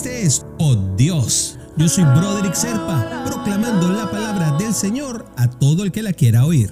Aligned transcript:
Este 0.00 0.22
es 0.22 0.46
Oh 0.58 0.76
Dios. 0.96 1.58
Yo 1.76 1.86
soy 1.86 2.04
Broderick 2.04 2.54
Serpa, 2.54 3.22
proclamando 3.26 3.92
la 3.92 4.10
palabra 4.10 4.56
del 4.56 4.72
Señor 4.72 5.26
a 5.36 5.50
todo 5.50 5.84
el 5.84 5.92
que 5.92 6.02
la 6.02 6.14
quiera 6.14 6.46
oír. 6.46 6.70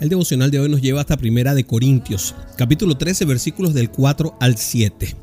El 0.00 0.08
devocional 0.08 0.50
de 0.50 0.58
hoy 0.58 0.68
nos 0.68 0.82
lleva 0.82 1.00
hasta 1.00 1.16
Primera 1.16 1.54
de 1.54 1.62
Corintios, 1.62 2.34
capítulo 2.56 2.98
13, 2.98 3.24
versículos 3.24 3.72
del 3.72 3.88
4 3.88 4.36
al 4.40 4.56
7. 4.56 5.14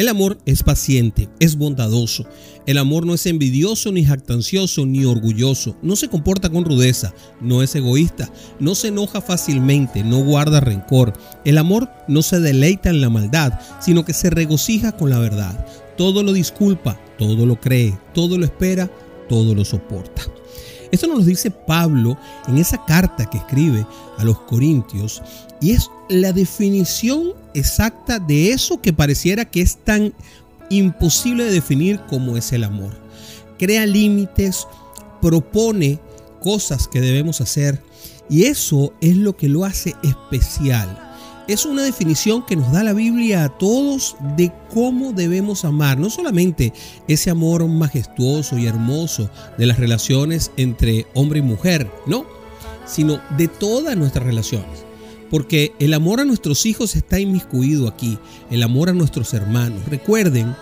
El 0.00 0.08
amor 0.08 0.38
es 0.46 0.62
paciente, 0.62 1.28
es 1.40 1.56
bondadoso. 1.56 2.24
El 2.64 2.78
amor 2.78 3.04
no 3.04 3.12
es 3.12 3.26
envidioso, 3.26 3.92
ni 3.92 4.02
jactancioso, 4.02 4.86
ni 4.86 5.04
orgulloso. 5.04 5.76
No 5.82 5.94
se 5.94 6.08
comporta 6.08 6.48
con 6.48 6.64
rudeza, 6.64 7.12
no 7.42 7.62
es 7.62 7.74
egoísta, 7.74 8.32
no 8.60 8.74
se 8.74 8.88
enoja 8.88 9.20
fácilmente, 9.20 10.02
no 10.02 10.24
guarda 10.24 10.60
rencor. 10.60 11.12
El 11.44 11.58
amor 11.58 11.90
no 12.08 12.22
se 12.22 12.40
deleita 12.40 12.88
en 12.88 13.02
la 13.02 13.10
maldad, 13.10 13.60
sino 13.82 14.06
que 14.06 14.14
se 14.14 14.30
regocija 14.30 14.92
con 14.92 15.10
la 15.10 15.18
verdad. 15.18 15.66
Todo 15.98 16.22
lo 16.22 16.32
disculpa, 16.32 16.98
todo 17.18 17.44
lo 17.44 17.60
cree, 17.60 17.98
todo 18.14 18.38
lo 18.38 18.46
espera, 18.46 18.90
todo 19.28 19.54
lo 19.54 19.66
soporta. 19.66 20.22
Esto 20.92 21.06
nos 21.06 21.18
lo 21.18 21.24
dice 21.24 21.50
Pablo 21.50 22.18
en 22.48 22.58
esa 22.58 22.84
carta 22.84 23.28
que 23.28 23.38
escribe 23.38 23.86
a 24.18 24.24
los 24.24 24.40
Corintios 24.40 25.22
y 25.60 25.72
es 25.72 25.90
la 26.08 26.32
definición 26.32 27.32
exacta 27.54 28.18
de 28.18 28.52
eso 28.52 28.80
que 28.80 28.92
pareciera 28.92 29.44
que 29.44 29.60
es 29.60 29.76
tan 29.76 30.12
imposible 30.68 31.44
de 31.44 31.52
definir 31.52 32.00
como 32.08 32.36
es 32.36 32.52
el 32.52 32.64
amor. 32.64 32.92
Crea 33.58 33.86
límites, 33.86 34.66
propone 35.20 36.00
cosas 36.40 36.88
que 36.88 37.00
debemos 37.00 37.40
hacer 37.40 37.82
y 38.28 38.44
eso 38.44 38.92
es 39.00 39.16
lo 39.16 39.36
que 39.36 39.48
lo 39.48 39.64
hace 39.64 39.94
especial 40.02 41.09
es 41.52 41.66
una 41.66 41.82
definición 41.82 42.46
que 42.46 42.54
nos 42.54 42.70
da 42.70 42.84
la 42.84 42.92
Biblia 42.92 43.42
a 43.44 43.48
todos 43.48 44.16
de 44.36 44.52
cómo 44.72 45.12
debemos 45.12 45.64
amar, 45.64 45.98
no 45.98 46.08
solamente 46.08 46.72
ese 47.08 47.28
amor 47.28 47.66
majestuoso 47.66 48.56
y 48.56 48.66
hermoso 48.66 49.28
de 49.58 49.66
las 49.66 49.78
relaciones 49.78 50.52
entre 50.56 51.06
hombre 51.12 51.40
y 51.40 51.42
mujer, 51.42 51.90
no, 52.06 52.24
sino 52.86 53.20
de 53.36 53.48
todas 53.48 53.96
nuestras 53.96 54.24
relaciones. 54.24 54.84
Porque 55.28 55.72
el 55.80 55.92
amor 55.94 56.20
a 56.20 56.24
nuestros 56.24 56.66
hijos 56.66 56.94
está 56.94 57.18
inmiscuido 57.18 57.88
aquí, 57.88 58.18
el 58.50 58.62
amor 58.62 58.88
a 58.88 58.92
nuestros 58.92 59.34
hermanos. 59.34 59.84
Recuerden 59.88 60.54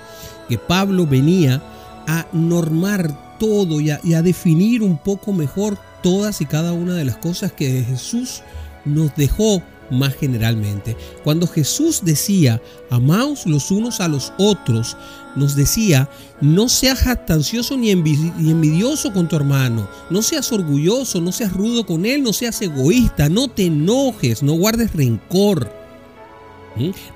que 0.48 0.56
Pablo 0.56 1.06
venía 1.06 1.62
a 2.06 2.26
normar 2.32 3.36
todo 3.38 3.80
y 3.80 3.90
a, 3.90 4.00
y 4.02 4.14
a 4.14 4.22
definir 4.22 4.82
un 4.82 4.96
poco 4.96 5.34
mejor 5.34 5.78
todas 6.02 6.40
y 6.40 6.46
cada 6.46 6.72
una 6.72 6.94
de 6.94 7.04
las 7.04 7.18
cosas 7.18 7.52
que 7.52 7.84
Jesús 7.84 8.42
nos 8.86 9.14
dejó 9.16 9.62
más 9.90 10.14
generalmente. 10.14 10.96
Cuando 11.24 11.46
Jesús 11.46 12.00
decía, 12.04 12.62
amaos 12.90 13.46
los 13.46 13.70
unos 13.70 14.00
a 14.00 14.08
los 14.08 14.32
otros, 14.38 14.96
nos 15.36 15.54
decía, 15.54 16.08
no 16.40 16.68
seas 16.68 17.00
jactancioso 17.00 17.76
ni 17.76 17.90
envidioso 17.90 19.12
con 19.12 19.28
tu 19.28 19.36
hermano, 19.36 19.88
no 20.10 20.22
seas 20.22 20.52
orgulloso, 20.52 21.20
no 21.20 21.32
seas 21.32 21.52
rudo 21.52 21.86
con 21.86 22.06
él, 22.06 22.22
no 22.22 22.32
seas 22.32 22.60
egoísta, 22.62 23.28
no 23.28 23.48
te 23.48 23.66
enojes, 23.66 24.42
no 24.42 24.54
guardes 24.54 24.92
rencor, 24.92 25.70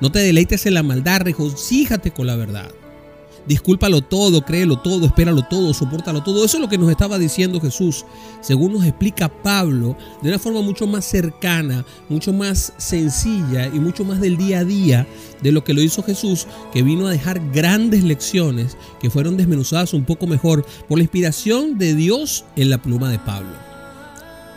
no 0.01 0.13
te 0.13 0.19
deleites 0.19 0.67
en 0.67 0.75
la 0.75 0.83
maldad, 0.83 1.23
regocíjate 1.23 2.11
con 2.11 2.27
la 2.27 2.37
verdad. 2.37 2.71
Discúlpalo 3.47 4.03
todo, 4.03 4.43
créelo 4.43 4.79
todo, 4.79 5.07
espéralo 5.07 5.43
todo, 5.43 5.75
soportalo 5.75 6.23
todo. 6.23 6.45
Eso 6.45 6.59
es 6.59 6.61
lo 6.61 6.69
que 6.69 6.79
nos 6.79 6.91
estaba 6.91 7.19
diciendo 7.19 7.61
Jesús, 7.61 8.05
según 8.41 8.75
nos 8.75 8.85
explica 8.85 9.29
Pablo, 9.29 9.97
de 10.23 10.29
una 10.29 10.39
forma 10.39 10.63
mucho 10.63 10.87
más 10.87 11.05
cercana, 11.05 11.85
mucho 12.09 12.33
más 12.33 12.73
sencilla 12.77 13.67
y 13.67 13.81
mucho 13.81 14.05
más 14.05 14.21
del 14.21 14.37
día 14.37 14.61
a 14.61 14.65
día 14.65 15.09
de 15.43 15.51
lo 15.51 15.65
que 15.65 15.75
lo 15.75 15.83
hizo 15.83 16.05
Jesús, 16.05 16.47
que 16.73 16.85
vino 16.85 17.09
a 17.09 17.11
dejar 17.11 17.41
grandes 17.53 18.05
lecciones 18.05 18.77
que 19.01 19.11
fueron 19.11 19.37
desmenuzadas 19.37 19.93
un 19.93 20.05
poco 20.05 20.29
mejor 20.29 20.65
por 20.89 20.99
la 20.99 21.03
inspiración 21.03 21.79
de 21.79 21.97
Dios 21.97 22.45
en 22.55 22.71
la 22.71 22.81
pluma 22.81 23.11
de 23.11 23.19
Pablo. 23.19 23.57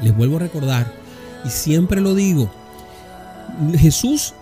Les 0.03 0.15
vuelvo 0.15 0.35
a 0.35 0.41
recordar, 0.41 0.93
y 1.43 1.49
siempre 1.49 2.01
lo 2.01 2.13
digo, 2.13 2.51
Jesús 3.77 4.33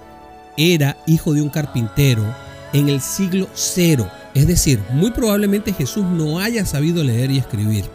era 0.58 0.98
hijo 1.08 1.34
de 1.34 1.42
un 1.42 1.50
carpintero 1.50 2.24
en 2.74 2.90
el 2.90 3.00
siglo 3.00 3.48
cero 3.54 4.10
es 4.34 4.48
decir, 4.48 4.80
muy 4.92 5.12
probablemente 5.12 5.74
Jesús 5.74 6.06
no 6.06 6.40
haya 6.40 6.66
sabido 6.66 7.04
leer 7.04 7.30
y 7.30 7.38
escribir, 7.38 7.86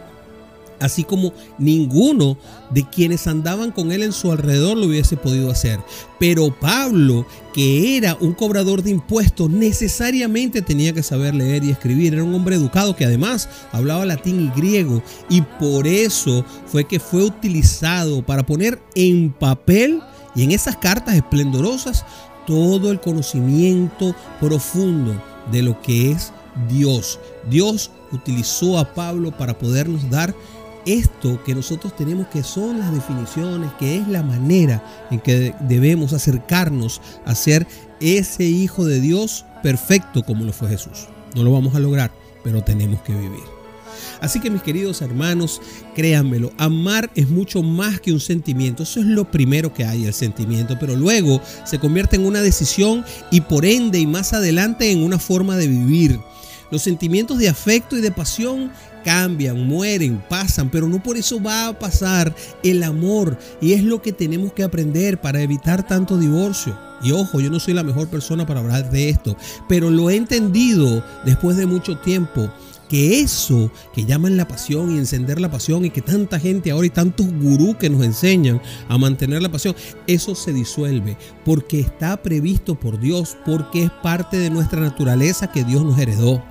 así 0.79 1.03
como 1.03 1.33
ninguno 1.57 2.37
de 2.69 2.87
quienes 2.89 3.27
andaban 3.27 3.71
con 3.71 3.91
él 3.91 4.03
en 4.03 4.13
su 4.13 4.31
alrededor 4.31 4.77
lo 4.77 4.85
hubiese 4.85 5.17
podido 5.17 5.51
hacer. 5.51 5.79
Pero 6.17 6.57
Pablo, 6.57 7.25
que 7.53 7.97
era 7.97 8.15
un 8.21 8.33
cobrador 8.33 8.83
de 8.83 8.91
impuestos, 8.91 9.49
necesariamente 9.49 10.61
tenía 10.61 10.93
que 10.93 11.03
saber 11.03 11.35
leer 11.35 11.65
y 11.65 11.71
escribir. 11.71 12.13
Era 12.13 12.23
un 12.23 12.33
hombre 12.33 12.55
educado 12.55 12.95
que 12.95 13.03
además 13.03 13.49
hablaba 13.73 14.05
latín 14.05 14.39
y 14.39 14.57
griego 14.57 15.03
y 15.29 15.41
por 15.41 15.87
eso 15.87 16.45
fue 16.67 16.85
que 16.85 17.01
fue 17.01 17.23
utilizado 17.23 18.25
para 18.25 18.45
poner 18.45 18.81
en 18.95 19.33
papel 19.33 20.01
y 20.35 20.43
en 20.43 20.51
esas 20.51 20.77
cartas 20.77 21.15
esplendorosas 21.15 22.05
todo 22.47 22.91
el 22.91 23.01
conocimiento 23.01 24.15
profundo 24.39 25.21
de 25.51 25.61
lo 25.61 25.81
que 25.81 26.11
es 26.11 26.33
Dios. 26.67 27.19
Dios 27.49 27.91
utilizó 28.11 28.77
a 28.77 28.93
Pablo 28.93 29.31
para 29.31 29.57
podernos 29.57 30.09
dar 30.09 30.33
esto 30.85 31.43
que 31.43 31.53
nosotros 31.53 31.95
tenemos 31.95 32.27
que 32.27 32.43
son 32.43 32.79
las 32.79 32.93
definiciones, 32.93 33.71
que 33.79 33.97
es 33.97 34.07
la 34.07 34.23
manera 34.23 34.83
en 35.11 35.19
que 35.19 35.53
debemos 35.61 36.13
acercarnos 36.13 37.01
a 37.25 37.35
ser 37.35 37.67
ese 37.99 38.45
Hijo 38.45 38.85
de 38.85 38.99
Dios 38.99 39.45
perfecto 39.61 40.23
como 40.23 40.45
lo 40.45 40.53
fue 40.53 40.69
Jesús. 40.69 41.07
No 41.35 41.43
lo 41.43 41.51
vamos 41.51 41.75
a 41.75 41.79
lograr, 41.79 42.11
pero 42.43 42.63
tenemos 42.63 43.01
que 43.01 43.13
vivir. 43.13 43.58
Así 44.21 44.39
que 44.39 44.49
mis 44.49 44.61
queridos 44.61 45.01
hermanos, 45.01 45.61
créanmelo, 45.95 46.51
amar 46.57 47.09
es 47.15 47.29
mucho 47.29 47.63
más 47.63 47.99
que 47.99 48.11
un 48.11 48.19
sentimiento. 48.19 48.83
Eso 48.83 48.99
es 48.99 49.05
lo 49.05 49.29
primero 49.29 49.73
que 49.73 49.85
hay, 49.85 50.05
el 50.05 50.13
sentimiento, 50.13 50.77
pero 50.79 50.95
luego 50.95 51.41
se 51.65 51.79
convierte 51.79 52.15
en 52.15 52.25
una 52.25 52.41
decisión 52.41 53.03
y 53.31 53.41
por 53.41 53.65
ende 53.65 53.99
y 53.99 54.07
más 54.07 54.33
adelante 54.33 54.91
en 54.91 55.03
una 55.03 55.19
forma 55.19 55.55
de 55.57 55.67
vivir. 55.67 56.19
Los 56.71 56.83
sentimientos 56.83 57.39
de 57.39 57.49
afecto 57.49 57.97
y 57.97 58.01
de 58.01 58.11
pasión 58.11 58.71
cambian, 59.03 59.65
mueren, 59.65 60.21
pasan, 60.29 60.69
pero 60.69 60.87
no 60.87 61.01
por 61.01 61.17
eso 61.17 61.41
va 61.41 61.67
a 61.67 61.79
pasar 61.79 62.35
el 62.63 62.83
amor. 62.83 63.37
Y 63.61 63.73
es 63.73 63.83
lo 63.83 64.01
que 64.01 64.13
tenemos 64.13 64.53
que 64.53 64.63
aprender 64.63 65.19
para 65.19 65.41
evitar 65.41 65.87
tanto 65.87 66.17
divorcio. 66.17 66.77
Y 67.01 67.11
ojo, 67.11 67.39
yo 67.39 67.49
no 67.49 67.59
soy 67.59 67.73
la 67.73 67.83
mejor 67.83 68.09
persona 68.09 68.45
para 68.45 68.59
hablar 68.59 68.91
de 68.91 69.09
esto, 69.09 69.37
pero 69.67 69.89
lo 69.89 70.09
he 70.09 70.15
entendido 70.15 71.03
después 71.25 71.55
de 71.57 71.65
mucho 71.65 71.97
tiempo 71.97 72.51
que 72.89 73.21
eso 73.21 73.71
que 73.93 74.05
llaman 74.05 74.35
la 74.35 74.47
pasión 74.47 74.93
y 74.93 74.97
encender 74.97 75.39
la 75.39 75.49
pasión 75.49 75.85
y 75.85 75.91
que 75.91 76.01
tanta 76.01 76.39
gente 76.39 76.71
ahora 76.71 76.87
y 76.87 76.89
tantos 76.89 77.27
gurús 77.27 77.77
que 77.77 77.89
nos 77.89 78.03
enseñan 78.03 78.61
a 78.87 78.97
mantener 78.97 79.41
la 79.41 79.49
pasión, 79.49 79.75
eso 80.07 80.35
se 80.35 80.51
disuelve 80.51 81.17
porque 81.45 81.79
está 81.79 82.21
previsto 82.21 82.75
por 82.75 82.99
Dios, 82.99 83.37
porque 83.45 83.83
es 83.83 83.91
parte 84.03 84.37
de 84.37 84.49
nuestra 84.49 84.81
naturaleza 84.81 85.51
que 85.51 85.63
Dios 85.63 85.83
nos 85.83 85.97
heredó. 85.99 86.43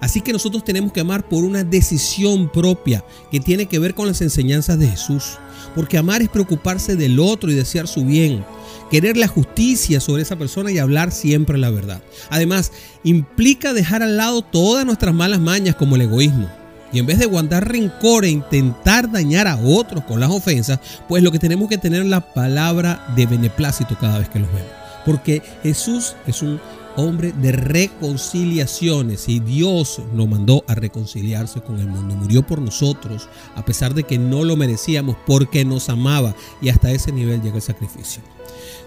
Así 0.00 0.20
que 0.20 0.32
nosotros 0.32 0.64
tenemos 0.64 0.92
que 0.92 1.00
amar 1.00 1.28
por 1.28 1.44
una 1.44 1.64
decisión 1.64 2.50
propia 2.50 3.04
que 3.30 3.40
tiene 3.40 3.66
que 3.66 3.78
ver 3.78 3.94
con 3.94 4.06
las 4.06 4.20
enseñanzas 4.20 4.78
de 4.78 4.88
Jesús. 4.88 5.38
Porque 5.74 5.98
amar 5.98 6.22
es 6.22 6.28
preocuparse 6.28 6.96
del 6.96 7.18
otro 7.20 7.50
y 7.50 7.54
desear 7.54 7.86
su 7.86 8.04
bien 8.04 8.44
querer 8.92 9.16
la 9.16 9.26
justicia 9.26 10.00
sobre 10.00 10.22
esa 10.22 10.36
persona 10.36 10.70
y 10.70 10.78
hablar 10.78 11.12
siempre 11.12 11.56
la 11.56 11.70
verdad. 11.70 12.02
Además, 12.28 12.72
implica 13.04 13.72
dejar 13.72 14.02
al 14.02 14.18
lado 14.18 14.42
todas 14.42 14.84
nuestras 14.84 15.14
malas 15.14 15.40
mañas 15.40 15.76
como 15.76 15.96
el 15.96 16.02
egoísmo. 16.02 16.46
Y 16.92 16.98
en 16.98 17.06
vez 17.06 17.18
de 17.18 17.24
guardar 17.24 17.72
rencor 17.72 18.26
e 18.26 18.28
intentar 18.28 19.10
dañar 19.10 19.48
a 19.48 19.56
otros 19.56 20.04
con 20.04 20.20
las 20.20 20.30
ofensas, 20.30 20.78
pues 21.08 21.22
lo 21.22 21.32
que 21.32 21.38
tenemos 21.38 21.70
que 21.70 21.78
tener 21.78 22.02
es 22.02 22.08
la 22.08 22.34
palabra 22.34 23.06
de 23.16 23.24
beneplácito 23.24 23.96
cada 23.98 24.18
vez 24.18 24.28
que 24.28 24.40
los 24.40 24.52
vemos. 24.52 24.70
Porque 25.06 25.40
Jesús 25.62 26.14
es 26.26 26.42
un 26.42 26.60
hombre 26.96 27.32
de 27.32 27.52
reconciliaciones 27.52 29.28
y 29.28 29.40
Dios 29.40 30.00
nos 30.12 30.28
mandó 30.28 30.64
a 30.66 30.74
reconciliarse 30.74 31.60
con 31.60 31.78
el 31.78 31.86
mundo. 31.86 32.14
Murió 32.14 32.46
por 32.46 32.60
nosotros 32.60 33.28
a 33.54 33.64
pesar 33.64 33.94
de 33.94 34.04
que 34.04 34.18
no 34.18 34.44
lo 34.44 34.56
merecíamos 34.56 35.16
porque 35.26 35.64
nos 35.64 35.88
amaba 35.88 36.34
y 36.60 36.68
hasta 36.68 36.90
ese 36.90 37.12
nivel 37.12 37.42
llega 37.42 37.56
el 37.56 37.62
sacrificio. 37.62 38.22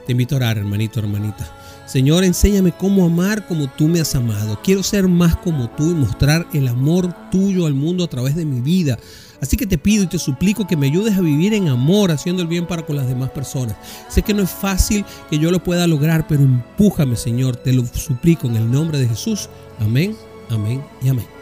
Te 0.06 0.12
invito 0.12 0.36
a 0.36 0.38
orar, 0.38 0.58
hermanito, 0.58 1.00
hermanita. 1.00 1.52
Señor, 1.86 2.24
enséñame 2.24 2.72
cómo 2.72 3.06
amar 3.06 3.46
como 3.46 3.68
tú 3.68 3.88
me 3.88 4.02
has 4.02 4.16
amado. 4.16 4.60
Quiero 4.64 4.82
ser 4.82 5.08
más 5.08 5.36
como 5.36 5.70
tú 5.70 5.92
y 5.92 5.94
mostrar 5.94 6.48
el 6.54 6.68
amor 6.68 7.14
tuyo 7.30 7.68
al 7.68 7.74
mundo 7.74 8.04
a 8.04 8.08
través 8.08 8.36
de 8.36 8.46
mi 8.46 8.60
vida. 8.60 8.98
Así 9.42 9.58
que 9.58 9.68
te 9.68 9.78
pido 9.78 10.04
y 10.04 10.08
te 10.08 10.18
suplico 10.18 10.66
que 10.66 10.78
me 10.78 10.88
ayudes 10.88 11.18
a 11.18 11.22
vivir 11.22 11.54
en 11.54 11.68
amor, 11.68 12.12
haciendo 12.12 12.42
el 12.42 12.48
bien 12.48 12.66
para 12.66 12.86
con 12.86 12.96
las 12.96 13.08
demás 13.08 13.30
personas. 13.30 13.76
Sé 14.10 14.24
que 14.24 14.34
no 14.34 14.42
es 14.42 14.50
fácil 14.50 15.06
que 15.30 15.38
yo 15.38 15.52
lo 15.52 15.64
pueda 15.64 15.86
lograr, 15.86 16.26
pero 16.28 16.42
empújame, 16.42 17.16
Señor. 17.16 17.56
Te 17.56 17.74
lo 17.74 17.86
suplico 17.86 18.48
en 18.48 18.56
el 18.56 18.72
nombre 18.72 18.98
de 18.98 19.08
Jesús. 19.08 19.50
Amén, 19.80 20.16
amén 20.50 20.84
y 21.04 21.10
amén. 21.10 21.35